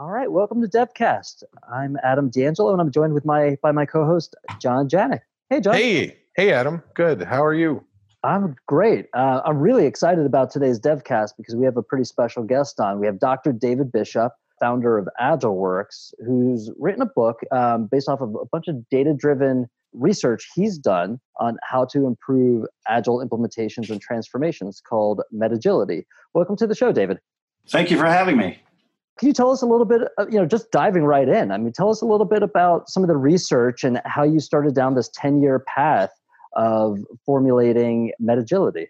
[0.00, 1.42] All right, welcome to DevCast.
[1.70, 5.20] I'm Adam D'Angelo, and I'm joined with my by my co-host John Janik.
[5.50, 5.74] Hey, John.
[5.74, 6.82] Hey, hey, Adam.
[6.94, 7.20] Good.
[7.20, 7.84] How are you?
[8.24, 9.08] I'm great.
[9.12, 12.98] Uh, I'm really excited about today's DevCast because we have a pretty special guest on.
[12.98, 13.52] We have Dr.
[13.52, 18.68] David Bishop, founder of AgileWorks, who's written a book um, based off of a bunch
[18.68, 26.06] of data-driven research he's done on how to improve agile implementations and transformations called Metagility.
[26.32, 27.18] Welcome to the show, David.
[27.68, 28.62] Thank you for having me.
[29.20, 30.00] Can you tell us a little bit,
[30.30, 31.52] you know, just diving right in?
[31.52, 34.40] I mean, tell us a little bit about some of the research and how you
[34.40, 36.08] started down this 10 year path
[36.56, 38.86] of formulating Metagility.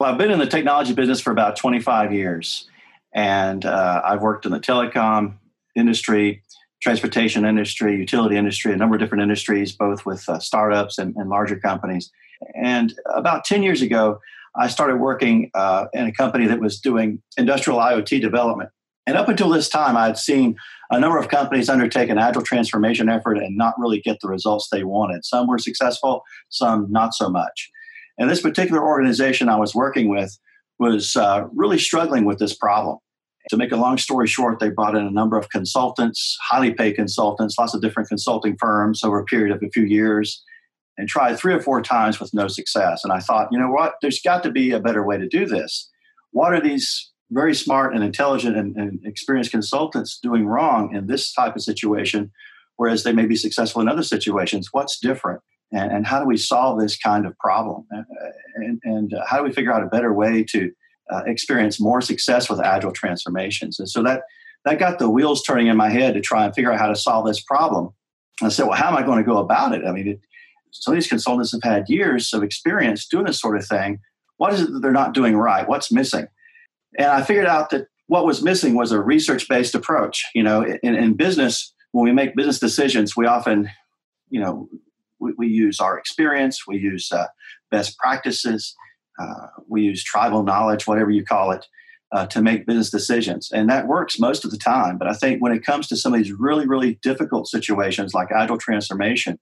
[0.00, 2.68] Well, I've been in the technology business for about 25 years,
[3.14, 5.36] and uh, I've worked in the telecom
[5.76, 6.42] industry,
[6.82, 11.30] transportation industry, utility industry, a number of different industries, both with uh, startups and, and,
[11.30, 12.10] larger companies.
[12.56, 14.18] And about 10 years ago,
[14.56, 18.70] I started working uh, in a company that was doing industrial IoT development.
[19.06, 20.56] And up until this time, I had seen
[20.90, 24.68] a number of companies undertake an agile transformation effort and not really get the results
[24.70, 25.24] they wanted.
[25.24, 27.70] Some were successful, some not so much.
[28.18, 30.38] And this particular organization I was working with
[30.78, 32.98] was uh, really struggling with this problem.
[33.50, 36.94] To make a long story short, they brought in a number of consultants, highly paid
[36.94, 40.42] consultants, lots of different consulting firms over a period of a few years,
[40.96, 43.04] and tried three or four times with no success.
[43.04, 43.96] And I thought, you know what?
[44.00, 45.90] There's got to be a better way to do this.
[46.30, 51.32] What are these very smart and intelligent and, and, experienced consultants doing wrong in this
[51.32, 52.30] type of situation,
[52.76, 54.68] whereas they may be successful in other situations?
[54.72, 55.40] What's different?
[55.72, 57.86] And, and how do we solve this kind of problem?
[58.56, 60.70] And, and uh, how do we figure out a better way to
[61.10, 63.78] uh, experience more success with agile transformations?
[63.78, 64.22] And so that,
[64.64, 66.96] that got the wheels turning in my head to try and figure out how to
[66.96, 67.90] solve this problem.
[68.42, 69.84] I said, well, how am I going to go about it?
[69.86, 70.20] I mean, it,
[70.70, 74.00] some of these consultants have had years of experience doing this sort of thing.
[74.36, 75.68] What is it that they're not doing right?
[75.68, 76.26] What's missing?
[76.98, 80.24] And I figured out that what was missing was a research based approach.
[80.34, 83.70] You know, in, in, business, when we make business decisions, we often,
[84.28, 84.68] you know,
[85.18, 87.26] we, we use our experience, we use uh,
[87.70, 88.74] best practices,
[89.18, 91.66] uh, we use tribal knowledge, whatever you call it,
[92.12, 93.50] uh, to make business decisions.
[93.52, 94.98] And that works most of the time.
[94.98, 98.28] But I think when it comes to some of these really, really difficult situations like
[98.30, 99.38] agile transformation,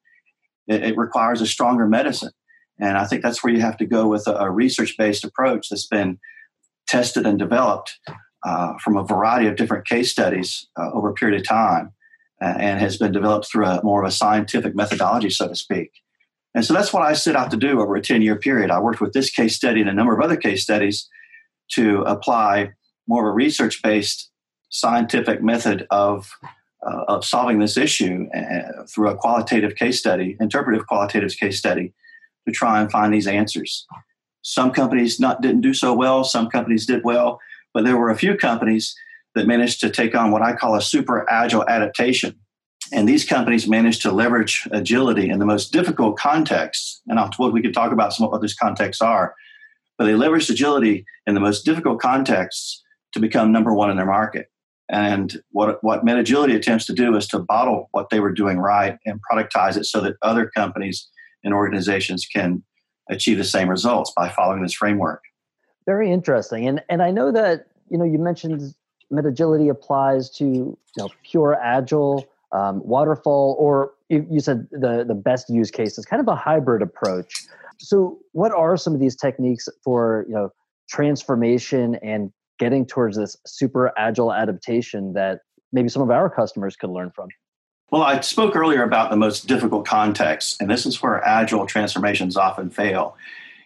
[0.69, 2.33] it, it requires a stronger medicine.
[2.81, 5.69] And I think that's where you have to go with a, a research based approach
[5.69, 6.19] that's been
[6.87, 7.99] tested and developed
[8.45, 11.93] uh, from a variety of different case studies uh, over a period of time
[12.43, 15.93] uh, and has been developed through a more of a scientific methodology, so to speak.
[16.55, 18.71] And so that's what I set out to do over a 10 year period.
[18.71, 21.09] I worked with this case study and a number of other case studies
[21.73, 22.73] to apply
[23.07, 24.31] more of a research based
[24.71, 26.31] scientific method of,
[26.87, 31.93] uh, of solving this issue uh, through a qualitative case study, interpretive qualitative case study,
[32.47, 33.87] to try and find these answers.
[34.43, 36.25] Some companies not didn't do so well.
[36.25, 37.41] Some companies did well,
[37.73, 38.95] but there were a few companies
[39.35, 42.39] that managed to take on what I call a super agile adaptation.
[42.93, 47.01] And these companies managed to leverage agility in the most difficult contexts.
[47.07, 49.35] And I'll, we could talk about some of what those contexts are.
[49.97, 52.83] But they leveraged agility in the most difficult contexts
[53.13, 54.49] to become number one in their market.
[54.91, 58.99] And what, what Metagility attempts to do is to bottle what they were doing right
[59.07, 61.09] and productize it so that other companies
[61.45, 62.63] and organizations can
[63.11, 65.23] achieve the same results by following this framework.
[65.87, 66.69] Very interesting.
[66.69, 68.75] And and I know that, you know, you mentioned
[69.13, 75.15] Metagility applies to you know, pure agile, um, waterfall, or you, you said the, the
[75.15, 77.47] best use case is kind of a hybrid approach.
[77.79, 80.53] So what are some of these techniques for, you know,
[80.89, 85.41] transformation and getting towards this super agile adaptation that
[85.73, 87.29] maybe some of our customers could learn from?
[87.93, 92.39] Well, I spoke earlier about the most difficult context, and this is where agile transformations
[92.39, 93.15] often fail.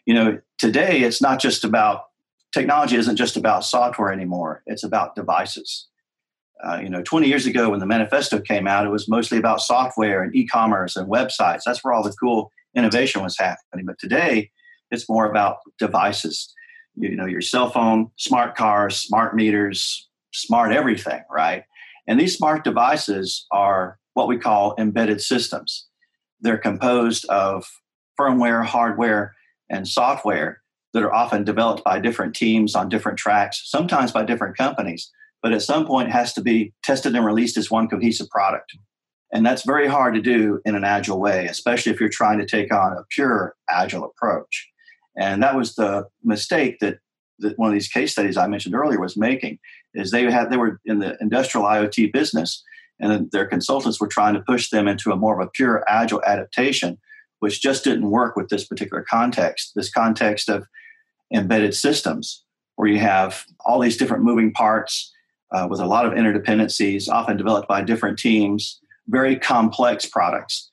[0.05, 2.07] You know, today it's not just about
[2.53, 5.87] technology isn't just about software anymore, it's about devices.
[6.65, 9.61] Uh, you know, 20 years ago when the manifesto came out, it was mostly about
[9.61, 11.61] software and e commerce and websites.
[11.65, 13.87] That's where all the cool innovation was happening.
[13.87, 14.51] But today,
[14.91, 16.53] it's more about devices.
[16.97, 21.63] You know, your cell phone, smart cars, smart meters, smart everything, right?
[22.09, 25.87] And these smart devices are what we call embedded systems.
[26.41, 27.67] They're composed of
[28.19, 29.35] firmware, hardware,
[29.69, 30.63] and software
[30.95, 35.53] that are often developed by different teams on different tracks, sometimes by different companies, but
[35.53, 38.75] at some point has to be tested and released as one cohesive product.
[39.35, 42.47] And that's very hard to do in an agile way, especially if you're trying to
[42.47, 44.67] take on a pure agile approach.
[45.15, 47.01] And that was the mistake that,
[47.41, 49.59] that one of these case studies I mentioned earlier was making,
[49.93, 52.63] is they had they were in the industrial IoT business
[52.99, 56.23] and their consultants were trying to push them into a more of a pure agile
[56.25, 56.99] adaptation
[57.41, 60.67] which just didn't work with this particular context this context of
[61.33, 62.45] embedded systems
[62.77, 65.13] where you have all these different moving parts
[65.53, 70.71] uh, with a lot of interdependencies, often developed by different teams, very complex products.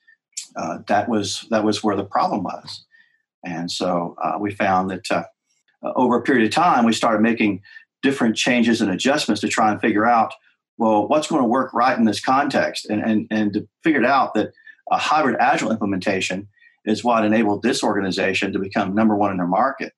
[0.56, 2.84] Uh, that was that was where the problem was,
[3.44, 5.24] and so uh, we found that uh,
[5.96, 7.60] over a period of time, we started making
[8.02, 10.32] different changes and adjustments to try and figure out
[10.78, 14.52] well what's going to work right in this context, and and and figured out that
[14.90, 16.48] a hybrid agile implementation
[16.84, 19.92] is what enabled this organization to become number one in their market.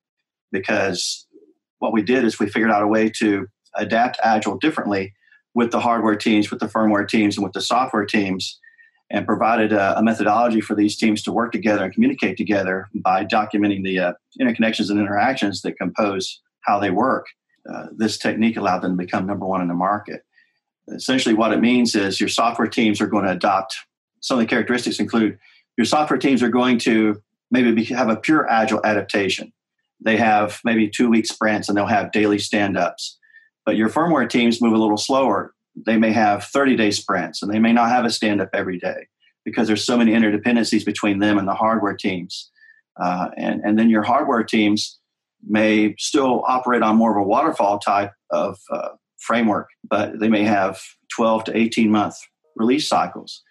[0.52, 1.26] Because
[1.78, 5.12] what we did is we figured out a way to adapt agile differently
[5.54, 8.60] with the hardware teams with the firmware teams and with the software teams
[9.10, 13.24] and provided a, a methodology for these teams to work together and communicate together by
[13.24, 17.26] documenting the uh, interconnections and interactions that compose how they work.
[17.72, 20.22] Uh, this technique allowed them to become number one in the market
[20.88, 23.76] essentially what it means is your software teams are going to adopt
[24.20, 25.38] some of the characteristics include
[25.76, 29.52] your software teams are going to maybe have a pure agile adaptation.
[30.00, 33.18] They have maybe two week sprints and they'll have daily stand ups.
[33.64, 35.54] But your firmware teams move a little slower.
[35.76, 38.78] They may have 30 day sprints and they may not have a stand up every
[38.78, 39.06] day
[39.44, 42.50] because there's so many interdependencies between them and the hardware teams.
[43.00, 44.98] Uh, and, and then your hardware teams
[45.46, 48.88] may still operate on more of a waterfall type of uh,
[49.18, 50.80] framework, but they may have
[51.14, 52.16] 12 to 18 month
[52.56, 53.42] release cycles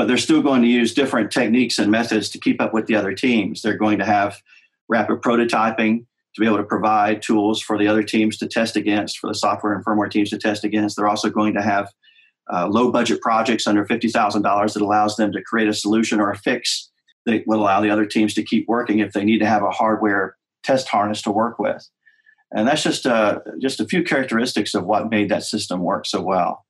[0.00, 2.94] but they're still going to use different techniques and methods to keep up with the
[2.94, 3.60] other teams.
[3.60, 4.40] They're going to have
[4.88, 9.18] rapid prototyping to be able to provide tools for the other teams to test against,
[9.18, 10.96] for the software and firmware teams to test against.
[10.96, 11.92] They're also going to have
[12.50, 16.38] uh, low budget projects under $50,000 that allows them to create a solution or a
[16.38, 16.90] fix
[17.26, 19.70] that will allow the other teams to keep working if they need to have a
[19.70, 21.86] hardware test harness to work with.
[22.52, 26.20] And that's just uh, just a few characteristics of what made that system work so
[26.20, 26.64] well.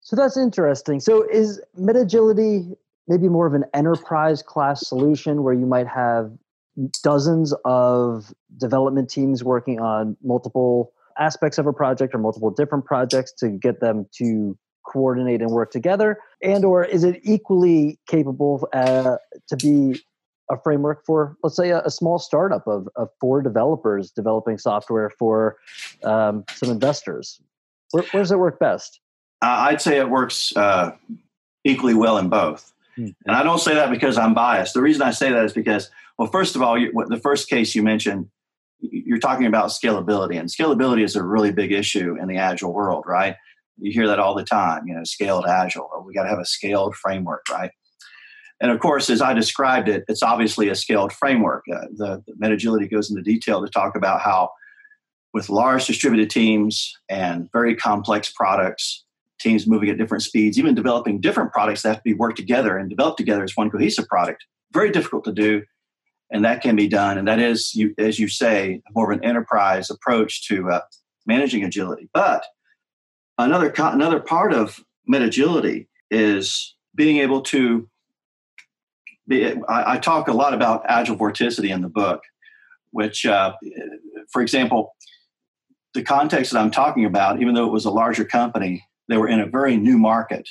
[0.00, 1.00] So that's interesting.
[1.00, 2.76] So is MetaGility
[3.10, 6.30] maybe more of an enterprise class solution where you might have
[7.02, 13.32] dozens of development teams working on multiple aspects of a project or multiple different projects
[13.32, 14.56] to get them to
[14.86, 19.16] coordinate and work together and or is it equally capable uh,
[19.46, 20.00] to be
[20.50, 25.10] a framework for let's say a, a small startup of, of four developers developing software
[25.10, 25.56] for
[26.04, 27.40] um, some investors
[27.92, 29.00] where, where does it work best
[29.42, 30.92] I'd say it works uh,
[31.64, 32.72] equally well in both.
[32.96, 33.08] Hmm.
[33.26, 34.74] And I don't say that because I'm biased.
[34.74, 37.74] The reason I say that is because, well, first of all, you, the first case
[37.74, 38.28] you mentioned,
[38.80, 43.04] you're talking about scalability, and scalability is a really big issue in the agile world,
[43.06, 43.36] right?
[43.78, 46.02] You hear that all the time, you know, scaled agile.
[46.06, 47.70] We got to have a scaled framework, right?
[48.60, 51.64] And of course, as I described it, it's obviously a scaled framework.
[51.72, 54.50] Uh, the, the Metagility goes into detail to talk about how,
[55.32, 59.04] with large distributed teams and very complex products,
[59.40, 62.76] teams moving at different speeds, even developing different products that have to be worked together
[62.76, 64.44] and developed together as one cohesive product.
[64.72, 65.62] Very difficult to do,
[66.30, 67.16] and that can be done.
[67.16, 70.80] And that is, you, as you say, more of an enterprise approach to uh,
[71.24, 72.10] managing agility.
[72.12, 72.44] But
[73.38, 74.80] another another part of
[75.10, 77.88] Metagility is being able to.
[79.30, 82.22] I, I, talk a lot about agile vorticity in the book,
[82.90, 83.52] which, uh,
[84.32, 84.94] for example,
[85.94, 89.28] the context that I'm talking about, even though it was a larger company, they were
[89.28, 90.48] in a very new market.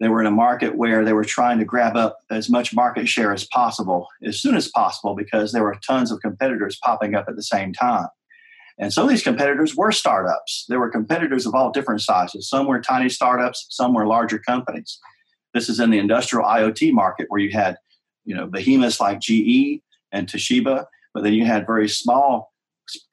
[0.00, 3.08] They were in a market where they were trying to grab up as much market
[3.08, 7.26] share as possible, as soon as possible, because there were tons of competitors popping up
[7.28, 8.08] at the same time.
[8.78, 10.66] And some of these competitors were startups.
[10.68, 12.48] There were competitors of all different sizes.
[12.48, 14.98] Some were tiny startups, some were larger companies.
[15.54, 17.76] This is in the industrial IoT market where you had,
[18.24, 19.80] you know, behemoths like GE
[20.12, 20.84] and Toshiba,
[21.14, 22.52] but then you had very small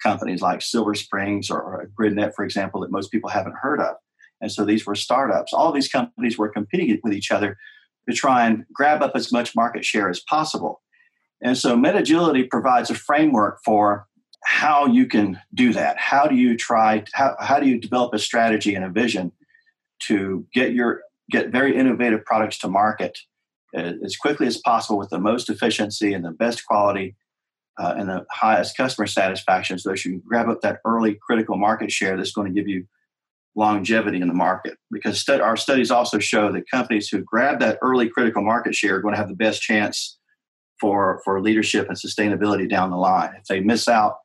[0.03, 3.95] companies like Silver Springs or, GridNet, for example, that most people haven't heard of.
[4.41, 5.53] And so these were startups.
[5.53, 7.57] All these companies were competing with each other
[8.09, 10.81] to try and grab up as much market share as possible.
[11.41, 14.07] And so MetaGility provides a framework for
[14.43, 15.97] how you can do that.
[15.97, 19.31] How do you try, how, how do you develop a strategy and a vision
[20.07, 23.17] to get your get very innovative products to market
[23.73, 27.15] as quickly as possible with the most efficiency and the best quality
[27.79, 31.91] uh, and the highest customer satisfaction so that you grab up that early critical market
[31.91, 32.85] share that's going to give you
[33.55, 38.09] longevity in the market because our studies also show that companies who grab that early
[38.09, 40.17] critical market share are going to have the best chance
[40.79, 43.31] for, for leadership and sustainability down the line.
[43.37, 44.15] If they miss out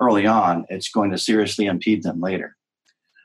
[0.00, 2.56] early on, it's going to seriously impede them later.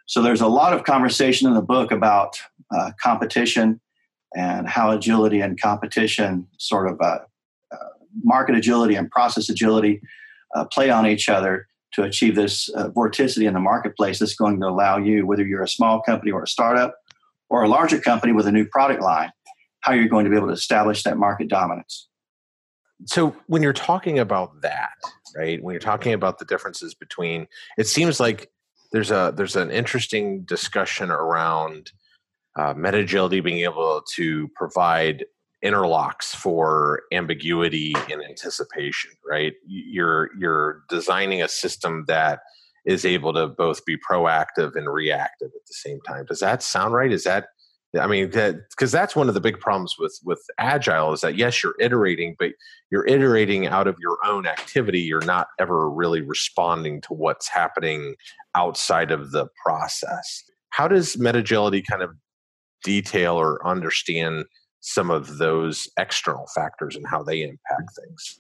[0.08, 2.40] So there's a lot of conversation in the book about
[2.74, 3.82] uh, competition
[4.36, 7.20] and how agility and competition sort of uh,
[7.72, 7.78] uh,
[8.24, 10.02] market agility and process agility
[10.56, 14.60] uh, play on each other to achieve this uh, vorticity in the marketplace that's going
[14.62, 16.96] to allow you, whether you're a small company or a startup
[17.50, 19.32] or a larger company with a new product line,
[19.82, 22.08] how you're going to be able to establish that market dominance.
[23.06, 24.96] So, when you're talking about that,
[25.36, 27.48] right, when you're talking about the differences between,
[27.78, 28.50] it seems like
[28.92, 31.92] there's a there's an interesting discussion around
[32.58, 35.26] uh, MetaGility being able to provide
[35.64, 39.12] interlocks for ambiguity and anticipation.
[39.30, 42.40] Right, you're you're designing a system that
[42.86, 46.26] is able to both be proactive and reactive at the same time.
[46.26, 47.12] Does that sound right?
[47.12, 47.48] Is that
[47.98, 51.64] I mean, because that's one of the big problems with with agile is that yes,
[51.64, 52.52] you're iterating, but
[52.92, 55.00] you're iterating out of your own activity.
[55.00, 58.16] You're not ever really responding to what's happening
[58.56, 60.44] outside of the process.
[60.70, 62.12] How does MetaGility kind of
[62.84, 64.46] detail or understand
[64.82, 68.40] some of those external factors and how they impact things?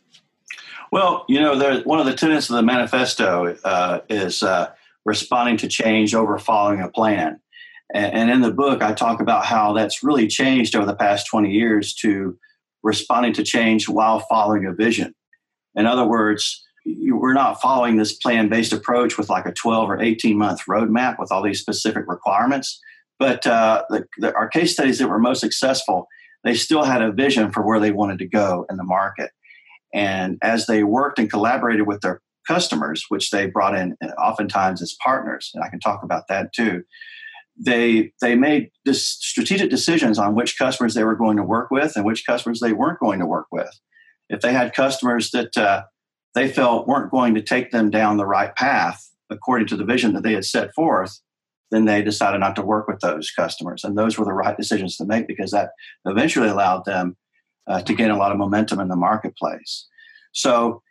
[0.91, 4.71] Well, you know, one of the tenets of the manifesto uh, is uh,
[5.05, 7.39] responding to change over following a plan.
[7.93, 11.49] And in the book, I talk about how that's really changed over the past 20
[11.51, 12.37] years to
[12.83, 15.15] responding to change while following a vision.
[15.75, 20.01] In other words, we're not following this plan based approach with like a 12 or
[20.01, 22.79] 18 month roadmap with all these specific requirements.
[23.19, 26.07] But uh, the, the, our case studies that were most successful,
[26.43, 29.31] they still had a vision for where they wanted to go in the market.
[29.93, 34.95] And as they worked and collaborated with their customers, which they brought in oftentimes as
[35.03, 36.83] partners, and I can talk about that too,
[37.59, 42.05] they they made strategic decisions on which customers they were going to work with and
[42.05, 43.79] which customers they weren't going to work with.
[44.29, 45.83] If they had customers that uh,
[46.35, 50.13] they felt weren't going to take them down the right path according to the vision
[50.13, 51.19] that they had set forth,
[51.71, 53.83] then they decided not to work with those customers.
[53.83, 55.71] And those were the right decisions to make because that
[56.05, 57.17] eventually allowed them
[57.67, 59.87] uh, to gain a lot of momentum in the marketplace.
[60.31, 60.81] So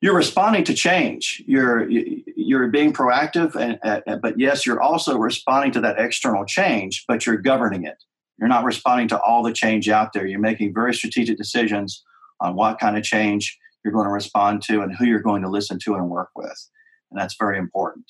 [0.00, 1.42] you're responding to change.
[1.46, 7.26] You're you're being proactive, and, but yes, you're also responding to that external change, but
[7.26, 8.02] you're governing it.
[8.38, 10.26] You're not responding to all the change out there.
[10.26, 12.04] You're making very strategic decisions
[12.40, 15.48] on what kind of change you're going to respond to and who you're going to
[15.48, 16.68] listen to and work with,
[17.10, 18.06] and that's very important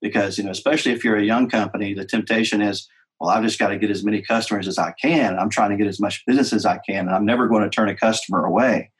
[0.00, 2.88] because you know, especially if you're a young company, the temptation is,
[3.20, 5.38] well, I've just got to get as many customers as I can.
[5.38, 7.70] I'm trying to get as much business as I can, and I'm never going to
[7.70, 8.90] turn a customer away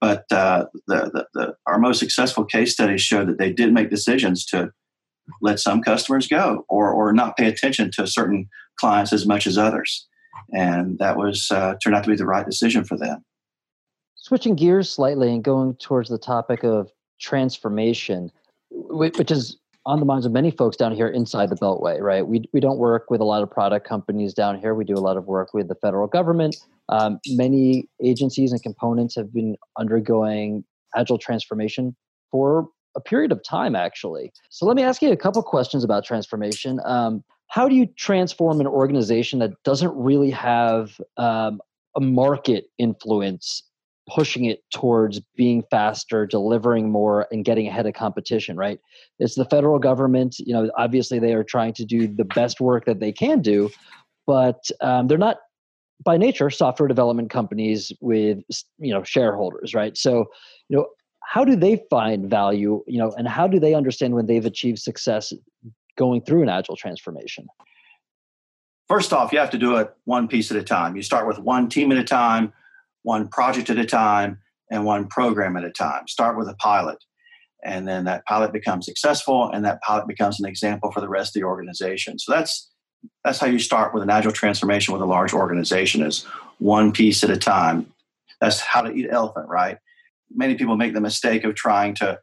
[0.00, 3.90] but uh, the, the, the, our most successful case studies show that they did make
[3.90, 4.70] decisions to
[5.42, 9.58] let some customers go or, or not pay attention to certain clients as much as
[9.58, 10.06] others.
[10.52, 13.24] And that was uh, turned out to be the right decision for them.
[14.14, 16.90] Switching gears slightly and going towards the topic of
[17.20, 18.30] transformation,
[18.70, 22.26] which is on the minds of many folks down here inside the Beltway, right?
[22.26, 24.74] We, we don't work with a lot of product companies down here.
[24.74, 26.56] We do a lot of work with the federal government.
[26.90, 30.62] Um, many agencies and components have been undergoing
[30.94, 31.96] agile transformation
[32.30, 34.30] for a period of time, actually.
[34.50, 36.80] So let me ask you a couple questions about transformation.
[36.84, 41.62] Um, how do you transform an organization that doesn't really have um,
[41.96, 43.62] a market influence
[44.08, 48.80] pushing it towards being faster, delivering more, and getting ahead of competition, right?
[49.18, 50.38] It's the federal government.
[50.38, 53.70] You know, obviously they are trying to do the best work that they can do,
[54.26, 55.38] but um, they're not
[56.04, 58.38] by nature software development companies with
[58.78, 59.96] you know shareholders, right?
[59.96, 60.26] So,
[60.68, 60.86] you know,
[61.22, 62.82] how do they find value?
[62.86, 65.32] You know, and how do they understand when they've achieved success
[65.96, 67.46] going through an agile transformation?
[68.88, 70.96] First off, you have to do it one piece at a time.
[70.96, 72.54] You start with one team at a time
[73.08, 74.38] one project at a time
[74.70, 76.06] and one program at a time.
[76.06, 76.98] Start with a pilot.
[77.64, 81.34] And then that pilot becomes successful and that pilot becomes an example for the rest
[81.34, 82.18] of the organization.
[82.18, 82.70] So that's
[83.24, 86.24] that's how you start with an agile transformation with a large organization is
[86.58, 87.86] one piece at a time.
[88.42, 89.78] That's how to eat elephant, right?
[90.30, 92.18] Many people make the mistake of trying to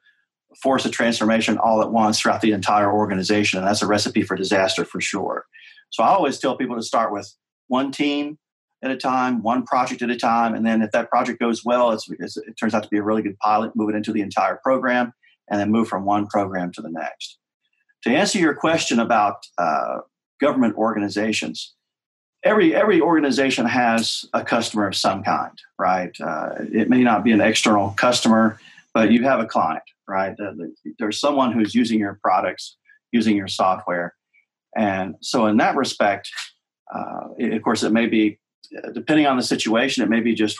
[0.62, 4.36] force a transformation all at once throughout the entire organization, and that's a recipe for
[4.36, 5.46] disaster for sure.
[5.89, 7.34] So I always tell people to start with
[7.68, 8.38] one team,
[8.86, 10.54] at a time, one project at a time.
[10.54, 13.04] And then if that project goes well, it's, it's, it turns out to be a
[13.04, 15.13] really good pilot, move it into the entire program,
[15.50, 17.38] and then move from one program to the next.
[18.04, 20.00] To answer your question about uh,
[20.39, 21.74] government organizations,
[22.44, 26.15] every every organization has a customer of some kind, right?
[26.22, 28.60] Uh, it may not be an external customer,
[28.94, 30.36] but you have a client, right?
[31.00, 32.77] There's someone who's using your products,
[33.12, 34.13] using your software,
[34.75, 36.30] and so in that respect,
[36.94, 38.38] uh, of course, it may be
[38.93, 40.57] depending on the situation, it may be just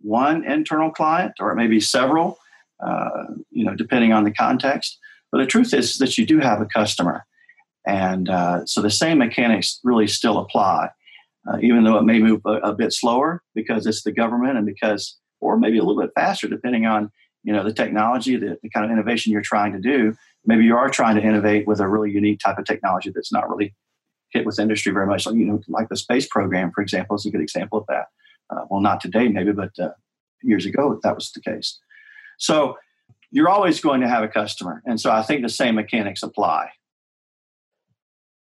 [0.00, 2.38] one internal client or it may be several,
[2.84, 4.98] uh, you know, depending on the context.
[5.32, 7.24] But the truth is that you do have a customer.
[7.86, 10.90] And uh, so the same mechanics really still apply,
[11.48, 14.66] uh, even though it may move a, a, bit slower because it's the government and
[14.66, 17.10] because, or maybe a little bit faster depending on,
[17.42, 20.14] you know, the technology, the, the kind of innovation you're trying to do.
[20.46, 23.48] Maybe you are trying to innovate with a really unique type of technology that's not
[23.48, 23.74] really
[24.34, 25.24] hit with industry very much.
[25.24, 28.06] Like, you know, like the space program, for example, is a good example of that.
[28.50, 29.92] Uh, well, not today, maybe, but uh,
[30.42, 31.78] years ago, that was the case.
[32.38, 32.76] So
[33.30, 34.82] you're always going to have a customer.
[34.84, 36.68] And so I think the same mechanics apply.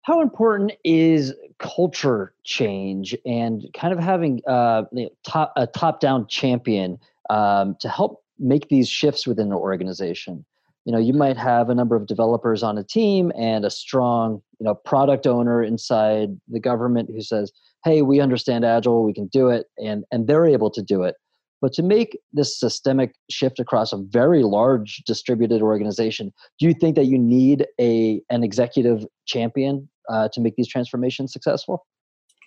[0.05, 4.83] how important is culture change and kind of having uh,
[5.23, 6.99] top, a top-down champion
[7.31, 10.45] um, to help make these shifts within an organization?
[10.85, 14.41] You know, you might have a number of developers on a team and a strong,
[14.59, 17.51] you know, product owner inside the government who says,
[17.83, 21.15] "Hey, we understand agile, we can do it," and and they're able to do it.
[21.61, 26.95] But to make this systemic shift across a very large distributed organization, do you think
[26.95, 31.85] that you need a an executive champion uh, to make these transformations successful?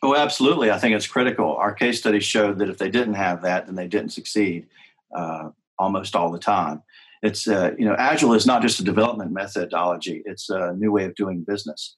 [0.02, 0.70] Oh, absolutely.
[0.70, 1.56] I think it's critical.
[1.56, 4.66] Our case study showed that if they didn't have that, then they didn't succeed
[5.16, 6.82] uh, almost all the time.
[7.22, 11.04] It's uh, you know, agile is not just a development methodology; it's a new way
[11.04, 11.96] of doing business,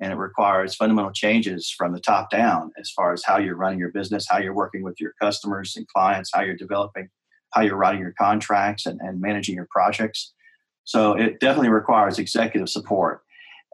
[0.00, 3.78] and it requires fundamental changes from the top down as far as how you're running
[3.78, 7.08] your business, how you're working with your customers and clients, how you're developing,
[7.52, 10.32] how you're writing your contracts, and, and managing your projects.
[10.84, 13.22] So it definitely requires executive support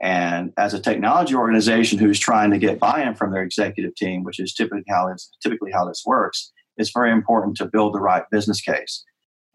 [0.03, 4.39] and as a technology organization who's trying to get buy-in from their executive team, which
[4.39, 8.25] is typically how this typically how this works, it's very important to build the right
[8.31, 9.05] business case.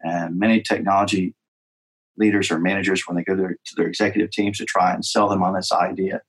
[0.02, 1.34] And many technology
[2.16, 5.04] leaders or managers, when they go to their, to their executive teams to try and
[5.04, 6.20] sell them on this idea,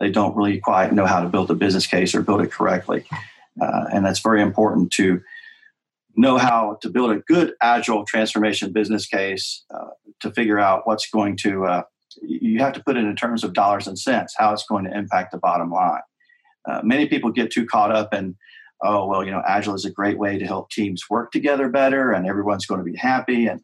[0.00, 3.04] they don't really quite know how to build a business case or build it correctly.
[3.60, 5.22] Uh, and that's very important to
[6.16, 9.88] know how to build a good agile transformation business case uh,
[10.20, 11.82] to figure out what's going to uh,
[12.20, 14.96] you have to put it in terms of dollars and cents, how it's going to
[14.96, 16.00] impact the bottom line.
[16.68, 18.36] Uh, many people get too caught up in,
[18.82, 22.12] oh, well, you know, Agile is a great way to help teams work together better
[22.12, 23.46] and everyone's going to be happy.
[23.46, 23.60] And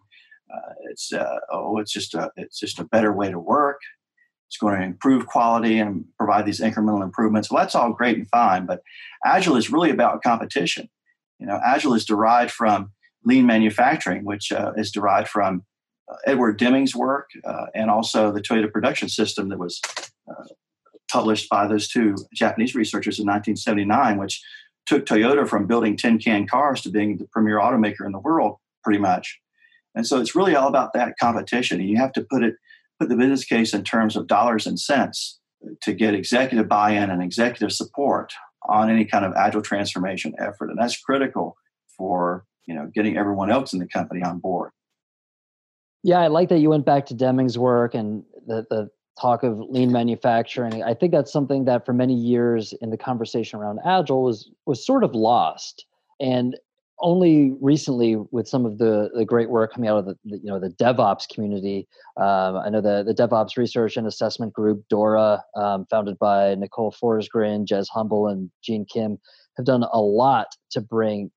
[0.52, 3.80] uh, it's, uh, oh, it's just, a, it's just a better way to work.
[4.48, 7.50] It's going to improve quality and provide these incremental improvements.
[7.50, 8.80] Well, that's all great and fine, but
[9.24, 10.88] Agile is really about competition.
[11.38, 12.92] You know, Agile is derived from
[13.24, 15.64] lean manufacturing, which uh, is derived from
[16.10, 19.80] uh, Edward Deming's work uh, and also the Toyota production system that was
[20.30, 20.44] uh,
[21.10, 24.42] published by those two Japanese researchers in 1979, which
[24.88, 28.56] took Toyota from building tin can cars to being the premier automaker in the world,
[28.82, 29.38] pretty much.
[29.94, 31.78] And so it's really all about that competition.
[31.78, 32.54] And you have to put it,
[32.98, 35.38] put the business case in terms of dollars and cents
[35.82, 38.32] to get executive buy-in and executive support
[38.66, 40.70] on any kind of agile transformation effort.
[40.70, 41.56] And that's critical
[41.96, 44.70] for you know getting everyone else in the company on board.
[46.02, 48.88] Yeah, I like that you went back to Deming's work and the, the
[49.20, 50.82] talk of lean manufacturing.
[50.82, 54.84] I think that's something that for many years in the conversation around agile was was
[54.84, 55.84] sort of lost.
[56.20, 56.56] And
[57.00, 60.46] only recently, with some of the, the great work coming out of the, the you
[60.46, 65.42] know the DevOps community, um, I know the the DevOps Research and Assessment Group DORA,
[65.56, 69.18] um, founded by Nicole Forsgren, Jez Humble, and Gene Kim,
[69.56, 71.30] have done a lot to bring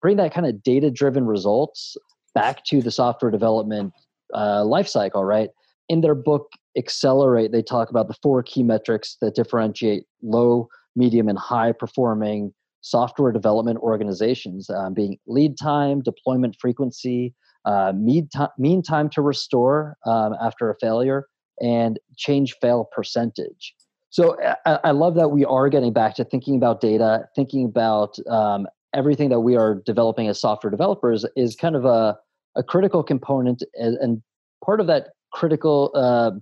[0.00, 1.96] bring that kind of data driven results
[2.34, 3.92] back to the software development
[4.32, 5.50] uh, lifecycle, right?
[5.88, 11.28] In their book Accelerate, they talk about the four key metrics that differentiate low, medium,
[11.28, 18.48] and high performing software development organizations, um, being lead time, deployment frequency, uh, mean, time,
[18.58, 21.26] mean time to restore um, after a failure,
[21.60, 23.74] and change fail percentage.
[24.10, 28.18] So I, I, love that we are getting back to thinking about data, thinking about
[28.28, 32.18] um, everything that we are developing as software developers is kind of a,
[32.56, 34.22] a critical component and, and
[34.62, 36.32] part of that critical uh,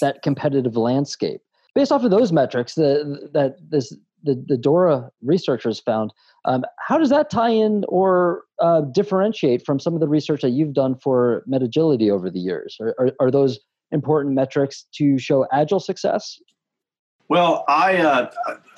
[0.00, 1.40] that competitive landscape
[1.74, 6.12] based off of those metrics the, that this the, the dora researchers found
[6.44, 10.50] um, how does that tie in or uh, differentiate from some of the research that
[10.50, 13.60] you've done for metagility over the years are, are, are those
[13.92, 16.38] important metrics to show agile success
[17.28, 18.30] well, I uh,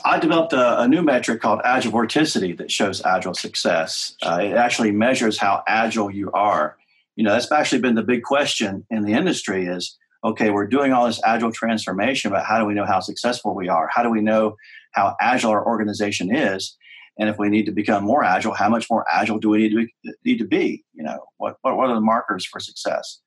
[0.04, 4.16] I developed a, a, new metric called Agile Vorticity that shows agile success.
[4.22, 6.76] Uh, it actually measures how agile you are.
[7.14, 10.92] You know, that's actually been the big question in the industry: is okay, we're doing
[10.92, 13.88] all this agile transformation, but how do we know how successful we are?
[13.92, 14.56] How do we know
[14.92, 16.76] how agile our organization is?
[17.18, 19.70] And if we need to become more agile, how much more agile do we need
[19.70, 20.84] to be, need to be?
[20.94, 23.20] You know, what what are the markers for success?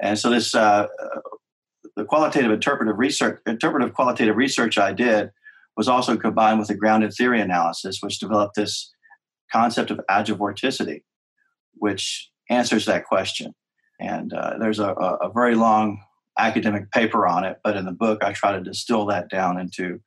[0.00, 0.86] And so this uh,
[1.96, 5.30] the qualitative interpretive research, interpretive qualitative research I did
[5.76, 8.90] was also combined with a grounded theory analysis, which developed this
[9.52, 11.02] concept of agivorticity,
[11.74, 13.54] which answers that question.
[14.00, 16.02] And uh, there's a, a, very long
[16.38, 20.00] academic paper on it, but in the book I try to distill that down into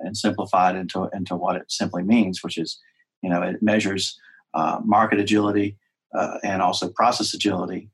[0.00, 2.78] and simplify it into into what it simply means, which is,
[3.22, 4.18] you know, it measures
[4.54, 5.76] uh, market agility
[6.14, 7.90] uh, and also process agility,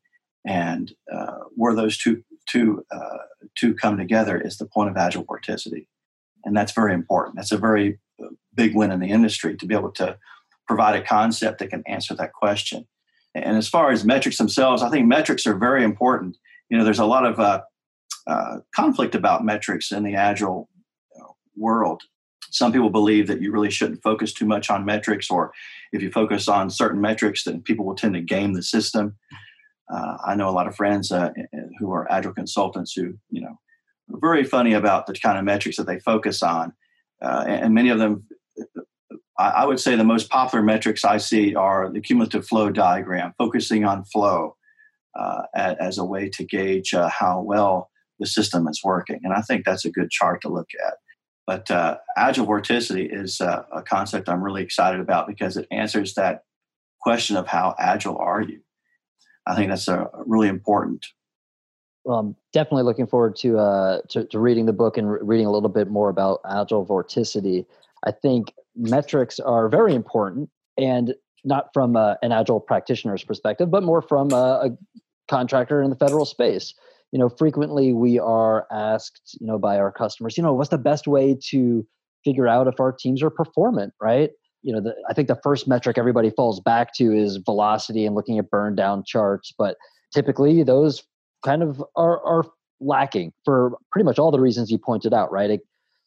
[0.47, 3.19] and uh, where those two two uh,
[3.55, 5.87] two come together is the point of agile vorticity,
[6.45, 7.37] and that's very important.
[7.37, 10.17] That's a very uh, big win in the industry to be able to
[10.67, 12.87] provide a concept that can answer that question.
[13.35, 16.37] And as far as metrics themselves, I think metrics are very important.
[16.69, 17.63] You know, there's a lot of
[18.27, 20.69] uh, conflict about metrics in the agile
[21.57, 22.03] world.
[22.51, 25.53] Some people believe that you really shouldn't focus too much on metrics, or
[25.93, 29.17] if you focus on certain metrics, then people will tend to game the system.
[29.93, 31.31] Uh, I know a lot of friends uh,
[31.79, 33.59] who are agile consultants who, you know,
[34.13, 36.73] are very funny about the kind of metrics that they focus on,
[37.23, 38.25] uh, and many of them.
[39.39, 43.85] I would say the most popular metrics I see are the cumulative flow diagram, focusing
[43.85, 44.57] on flow
[45.19, 47.91] uh, as a way to gauge uh, how well
[48.23, 49.21] the system is working.
[49.25, 50.95] And I think that's a good chart to look at.
[51.45, 56.15] But uh, agile vorticity is uh, a concept I'm really excited about because it answers
[56.15, 56.45] that
[57.01, 58.61] question of how agile are you.
[59.45, 61.05] I think that's a really important.
[62.05, 65.47] Well, I'm definitely looking forward to, uh, to, to reading the book and re- reading
[65.47, 67.67] a little bit more about agile vorticity.
[68.07, 73.83] I think metrics are very important, and not from uh, an agile practitioner's perspective, but
[73.83, 74.71] more from a, a
[75.29, 76.75] contractor in the federal space
[77.13, 80.79] you know frequently we are asked you know by our customers you know what's the
[80.79, 81.87] best way to
[82.25, 83.93] figure out if our teams are performant?
[84.01, 84.31] Right?
[84.63, 88.15] You know the, i think the first metric everybody falls back to is velocity and
[88.15, 89.77] looking at burn down charts but
[90.15, 91.03] typically those
[91.45, 92.45] kind of are, are
[92.81, 95.51] lacking for pretty much all the reasons you pointed out right?
[95.51, 95.61] It,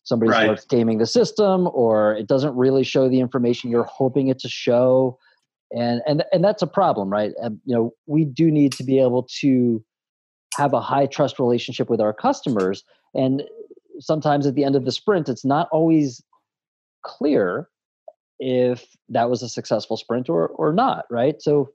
[0.04, 0.46] somebody right.
[0.46, 4.48] starts gaming the system or it doesn't really show the information you're hoping it to
[4.48, 5.18] show
[5.76, 7.34] and and and that's a problem right?
[7.42, 9.84] And, you know we do need to be able to
[10.56, 12.84] have a high trust relationship with our customers.
[13.14, 13.44] And
[14.00, 16.24] sometimes at the end of the sprint, it's not always
[17.04, 17.70] clear
[18.40, 21.42] if that was a successful sprint or, or not, right?
[21.42, 21.72] So,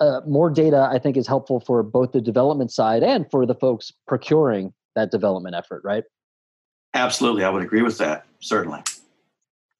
[0.00, 3.54] uh, more data I think is helpful for both the development side and for the
[3.54, 6.04] folks procuring that development effort, right?
[6.94, 8.26] Absolutely, I would agree with that.
[8.40, 8.82] Certainly.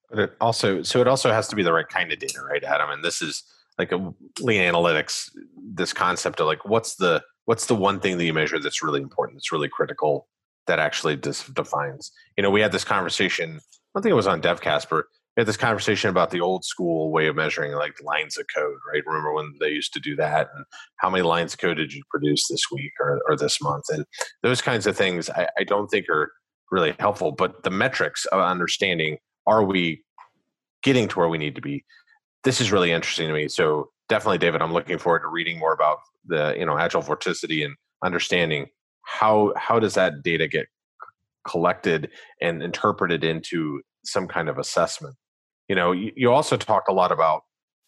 [0.09, 2.63] But it also, so it also has to be the right kind of data, right,
[2.63, 2.89] Adam?
[2.91, 3.43] And this is
[3.77, 5.29] like a lean analytics.
[5.57, 9.01] This concept of like, what's the what's the one thing that you measure that's really
[9.01, 10.27] important that's really critical
[10.67, 12.11] that actually dis- defines?
[12.35, 13.59] You know we had this conversation
[13.95, 15.05] i think it was on devcast but
[15.35, 18.77] we had this conversation about the old school way of measuring like lines of code
[18.91, 19.03] right?
[19.05, 20.49] Remember when they used to do that?
[20.55, 20.65] And
[20.97, 23.85] how many lines of code did you produce this week or, or this month?
[23.89, 24.05] And
[24.43, 26.31] those kinds of things I, I don't think are
[26.69, 30.03] really helpful but the metrics of understanding are we
[30.83, 31.85] getting to where we need to be
[32.47, 35.73] this is really interesting to me so definitely david i'm looking forward to reading more
[35.73, 38.67] about the you know agile vorticity and understanding
[39.07, 40.67] how how does that data get
[41.47, 42.09] collected
[42.41, 45.15] and interpreted into some kind of assessment?
[45.67, 47.43] You know you, also talk a lot about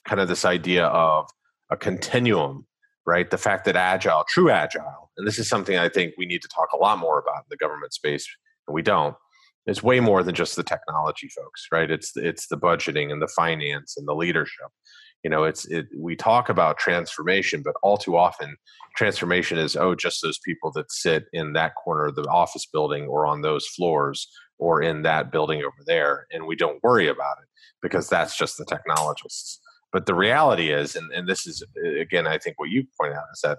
[0.07, 1.27] kind of this idea of
[1.69, 2.65] a continuum
[3.05, 3.31] right?
[3.31, 6.47] The fact that agile true agile and this is something i think we need to
[6.47, 8.27] talk a lot more about in the government space
[8.67, 9.15] and we don't
[9.65, 11.91] it's way more than just the technology folks right?
[11.91, 14.67] It's it's the budgeting and the finance and the leadership.
[15.23, 18.55] You know it's it we talk about transformation but all too often
[18.95, 23.05] transformation is oh just those people that sit in that corner of the office building
[23.05, 27.37] or on those floors or in that building over there and we don't worry about
[27.41, 27.49] it
[27.81, 29.59] because that's just the technologists.
[29.91, 31.63] But the reality is and, and this is
[31.99, 33.57] again i think what you point out is that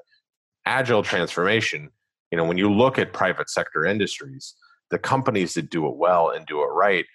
[0.65, 1.91] agile transformation
[2.31, 4.55] you know when you look at private sector industries
[4.91, 7.07] the companies that do it well and do it right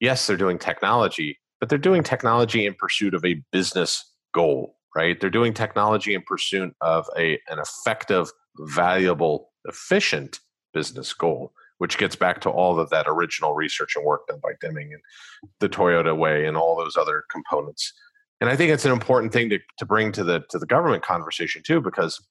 [0.00, 5.18] yes they're doing technology but they're doing technology in pursuit of a business goal, right?
[5.18, 10.40] They're doing technology in pursuit of a, an effective, valuable, efficient
[10.74, 14.52] business goal, which gets back to all of that original research and work done by
[14.60, 15.00] Deming and
[15.60, 17.94] the Toyota way and all those other components.
[18.42, 21.02] And I think it's an important thing to, to bring to the to the government
[21.02, 22.22] conversation too, because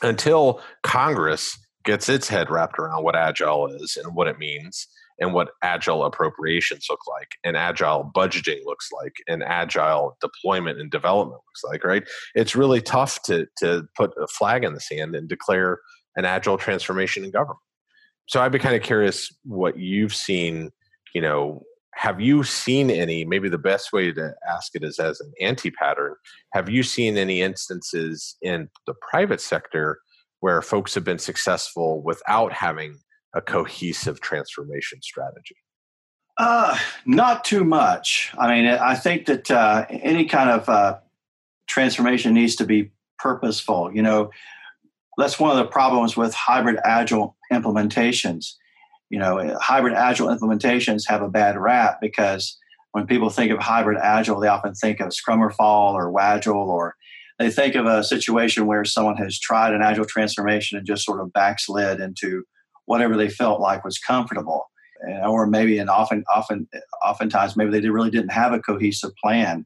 [0.00, 4.86] until Congress gets its head wrapped around what agile is and what it means
[5.18, 10.90] and what agile appropriations look like and agile budgeting looks like and agile deployment and
[10.90, 12.08] development looks like right?
[12.34, 15.80] It's really tough to to put a flag in the sand and declare
[16.16, 17.58] an agile transformation in government.
[18.26, 20.70] So i'd be kind of curious what you've seen
[21.14, 21.62] you know
[21.94, 26.14] have you seen any maybe the best way to ask it is as an anti-pattern
[26.52, 29.98] have you seen any instances in the private sector
[30.40, 32.98] where folks have been successful without having
[33.34, 35.56] a cohesive transformation strategy?
[36.38, 38.32] Uh, not too much.
[38.38, 40.98] I mean, I think that uh, any kind of uh,
[41.68, 43.90] transformation needs to be purposeful.
[43.94, 44.30] You know,
[45.18, 48.54] that's one of the problems with hybrid agile implementations.
[49.10, 52.56] You know, hybrid agile implementations have a bad rap because
[52.92, 56.96] when people think of hybrid agile, they often think of Scrummerfall or Wagile, or
[57.40, 61.20] they think of a situation where someone has tried an agile transformation and just sort
[61.20, 62.44] of backslid into
[62.84, 64.70] whatever they felt like was comfortable.
[65.24, 66.68] Or maybe and often often
[67.02, 69.64] oftentimes maybe they really didn't have a cohesive plan.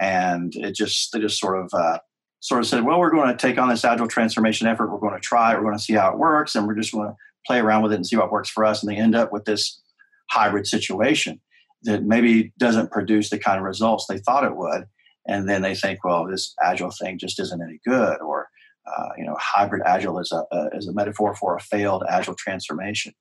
[0.00, 2.00] And it just they just sort of uh,
[2.40, 4.90] sort of said well we're going to take on this agile transformation effort.
[4.90, 5.58] We're going to try it.
[5.58, 6.56] We're going to see how it works.
[6.56, 7.14] And we're just going to
[7.46, 8.82] play around with it and see what works for us.
[8.82, 9.80] And they end up with this
[10.28, 11.40] hybrid situation
[11.84, 14.86] that maybe doesn't produce the kind of results they thought it would.
[15.26, 18.48] And then they think, well, this agile thing just isn't any good, or
[18.86, 22.34] uh, you know, hybrid agile is a, a, is a metaphor for a failed agile
[22.34, 23.12] transformation.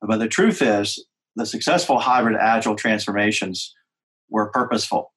[0.00, 1.04] But the truth is,
[1.36, 3.74] the successful hybrid agile transformations
[4.30, 5.12] were purposeful.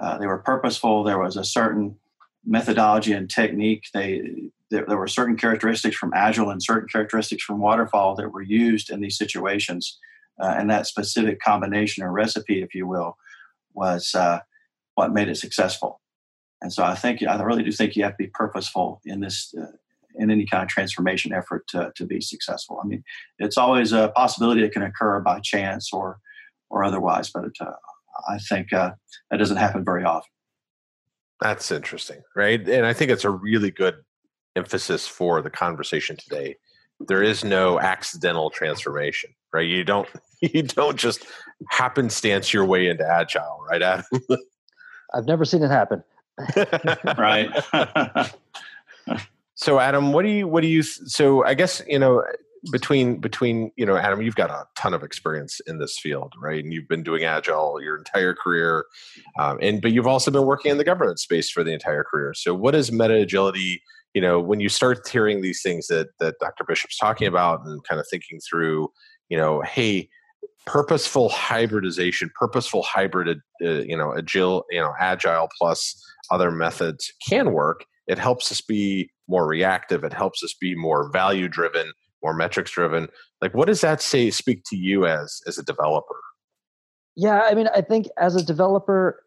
[0.00, 1.04] Uh, they were purposeful.
[1.04, 1.96] There was a certain
[2.44, 3.84] methodology and technique.
[3.94, 8.42] They there, there, were certain characteristics from agile and certain characteristics from waterfall that were
[8.42, 9.98] used in these situations,
[10.42, 13.16] uh, and that specific combination or recipe, if you will,
[13.72, 14.40] was uh,
[14.94, 16.00] what made it successful.
[16.62, 19.54] And so I think I really do think you have to be purposeful in this
[19.60, 19.72] uh,
[20.16, 22.80] in any kind of transformation effort to, to be successful.
[22.82, 23.02] I mean,
[23.38, 26.18] it's always a possibility that can occur by chance or
[26.70, 27.72] or otherwise, but it, uh,
[28.28, 28.92] I think uh,
[29.30, 30.30] that doesn't happen very often.
[31.40, 32.66] That's interesting, right?
[32.66, 33.96] And I think it's a really good
[34.56, 36.56] emphasis for the conversation today.
[37.00, 39.66] There is no accidental transformation, right?
[39.66, 40.08] You don't
[40.40, 41.26] you don't just
[41.70, 44.04] happenstance your way into agile, right, Adam?
[45.14, 46.02] I've never seen it happen.
[47.18, 47.48] right.
[49.54, 52.24] so Adam, what do you what do you so I guess, you know,
[52.70, 56.64] between between you know adam you've got a ton of experience in this field right
[56.64, 58.86] and you've been doing agile your entire career
[59.38, 62.32] um, and but you've also been working in the governance space for the entire career
[62.34, 63.82] so what is meta agility
[64.14, 67.84] you know when you start hearing these things that that dr bishop's talking about and
[67.84, 68.88] kind of thinking through
[69.28, 70.08] you know hey
[70.66, 77.52] purposeful hybridization purposeful hybrid uh, you know agile you know agile plus other methods can
[77.52, 77.84] work.
[78.06, 80.04] It helps us be more reactive.
[80.04, 81.92] It helps us be more value driven
[82.24, 83.06] more metrics driven
[83.40, 86.16] like what does that say speak to you as as a developer?
[87.14, 89.20] Yeah i mean i think as a developer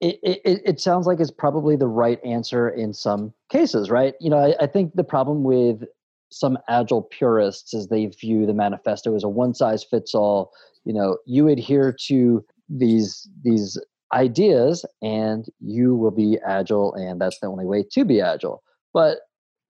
[0.00, 4.14] it, it, it sounds like it's probably the right answer in some cases right?
[4.20, 5.84] You know I, I think the problem with
[6.30, 10.52] some agile purists is they view the manifesto as a one size fits all
[10.84, 13.78] you know you adhere to these these
[14.12, 19.18] ideas and you will be agile and that's the only way to be agile but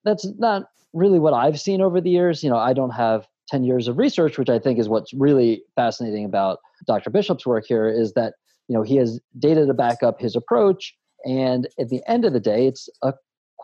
[0.04, 2.42] that's not really what I've seen over the years.
[2.42, 5.62] You know, I don't have 10 years of research, which I think is what's really
[5.74, 7.10] fascinating about Dr.
[7.10, 8.34] Bishop's work here is that,
[8.68, 10.94] you know, he has data to back up his approach.
[11.26, 13.12] And at the end of the day, it's a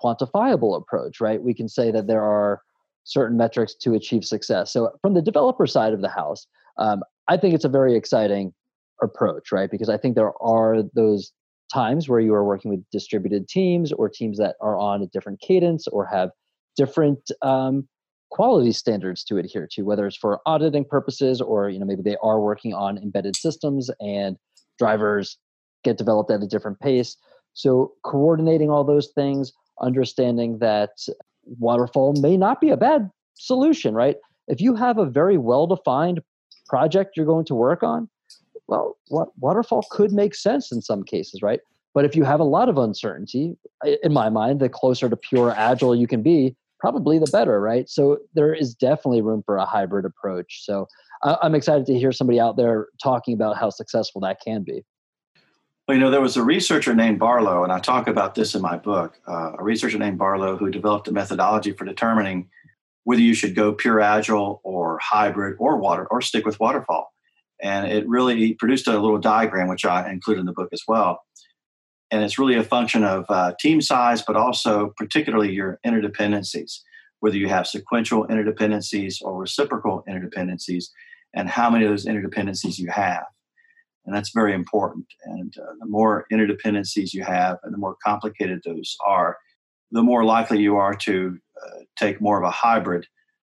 [0.03, 1.43] quantifiable approach, right?
[1.43, 2.61] We can say that there are
[3.05, 4.73] certain metrics to achieve success.
[4.73, 6.47] So, from the developer side of the house,
[6.79, 8.53] um, I think it's a very exciting
[9.03, 9.71] approach, right?
[9.71, 11.33] Because I think there are those
[11.73, 15.41] times where you are working with distributed teams or teams that are on a different
[15.41, 16.31] cadence or have
[16.77, 17.89] different um,
[18.31, 22.17] quality standards to adhere to, whether it's for auditing purposes or you know maybe they
[22.23, 24.37] are working on embedded systems and
[24.79, 25.39] drivers
[25.85, 27.17] get developed at a different pace.
[27.55, 30.91] So coordinating all those things, understanding that
[31.45, 34.17] waterfall may not be a bad solution, right?
[34.47, 36.21] If you have a very well-defined
[36.71, 38.09] project you're going to work on,
[38.69, 41.61] well, what waterfall could make sense in some cases, right?
[41.93, 43.57] But if you have a lot of uncertainty,
[44.05, 47.89] in my mind, the closer to pure agile you can be, probably the better, right?
[47.89, 50.65] So there is definitely room for a hybrid approach.
[50.65, 50.87] So
[51.23, 54.85] I'm excited to hear somebody out there talking about how successful that can be.
[55.87, 58.63] Well, you know, there was a researcher named Barlow, and I talk about this in
[58.63, 59.21] my book.
[59.27, 62.49] Uh, a researcher named Barlow who developed a methodology for determining
[63.11, 67.13] whether you should go pure agile or hybrid or water or stick with waterfall.
[67.63, 71.21] And it really produced a little diagram, which I include in the book as well
[72.11, 76.81] and it's really a function of uh, team size, but also particularly your interdependencies,
[77.21, 80.87] whether you have sequential interdependencies or reciprocal interdependencies,
[81.35, 83.25] and how many of those interdependencies you have.
[84.05, 85.07] And that's very important.
[85.25, 89.37] And uh, the more interdependencies you have, and the more complicated those are,
[89.93, 91.39] the more likely you are to
[91.97, 93.07] take more of a hybrid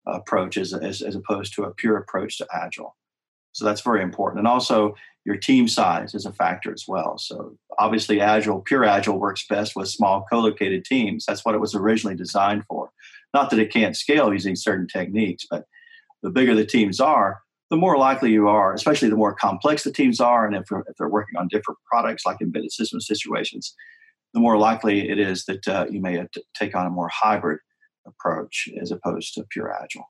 [0.06, 2.96] approach as, as, as opposed to a pure approach to Agile.
[3.54, 4.40] So that's very important.
[4.40, 7.18] And also, your team size is a factor as well.
[7.18, 11.26] So obviously, Agile, pure Agile works best with small co-located teams.
[11.26, 12.92] That's what it was originally designed for.
[13.34, 15.66] Not that it can't scale using certain techniques, but
[16.24, 19.92] the bigger the teams are, the more likely you are, especially the more complex the
[19.92, 23.74] teams are, and if, if they're working on different products like embedded system situations,
[24.34, 27.60] the more likely it is that uh, you may take on a more hybrid
[28.06, 30.08] approach as opposed to pure Agile.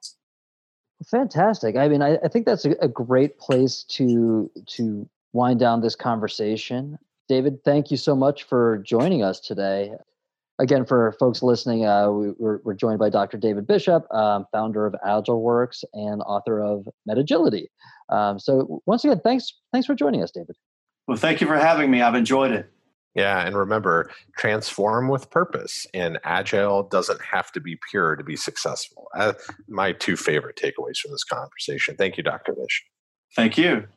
[1.10, 1.76] Fantastic.
[1.76, 5.96] I mean, I, I think that's a, a, great place to to wind down this
[5.96, 6.98] conversation.
[7.28, 9.92] David, thank you so much for joining us today.
[10.60, 13.38] Again, for folks listening, uh, we, are we're joined by Dr.
[13.38, 17.66] David Bishop, um, founder of AgileWorks and author of MetaGility.
[18.10, 20.56] Um, so, once again, thanks thanks for joining us, David.
[21.08, 22.02] Well, thank you for having me.
[22.02, 22.73] I've enjoyed it.
[23.16, 25.86] Yeah, and remember, transform with purpose.
[25.94, 29.08] And agile doesn't have to be pure to be successful.
[29.16, 29.34] Uh,
[29.68, 31.96] my two favorite takeaways from this conversation.
[31.96, 32.56] Thank you, Dr.
[32.60, 32.84] Vish.
[33.36, 33.88] Thank you.